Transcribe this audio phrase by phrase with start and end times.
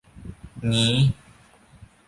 [0.63, 0.89] งี้